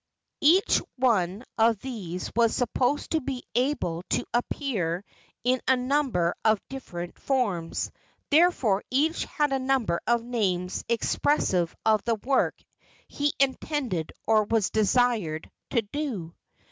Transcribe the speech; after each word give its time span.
Each 0.41 0.81
one 0.95 1.43
of 1.59 1.77
these 1.77 2.31
was 2.35 2.55
supposed 2.55 3.11
to 3.11 3.21
be 3.21 3.43
able 3.53 4.01
to 4.09 4.25
appear 4.33 5.05
in 5.43 5.61
a 5.67 5.77
number 5.77 6.33
of 6.43 6.59
different 6.69 7.19
forms, 7.19 7.91
therefore 8.31 8.81
each 8.89 9.25
had 9.25 9.53
a 9.53 9.59
number 9.59 10.01
of 10.07 10.23
names 10.23 10.83
expressive 10.89 11.75
of 11.85 12.03
the 12.03 12.15
work 12.15 12.59
he 13.07 13.31
intended 13.39 14.11
or 14.25 14.45
was 14.45 14.71
desired 14.71 15.51
to 15.69 15.83
do. 15.83 16.33